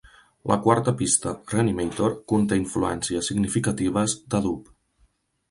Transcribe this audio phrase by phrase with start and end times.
[0.51, 4.75] La quarta pista, "Reanimator", conté influències significatives de dub.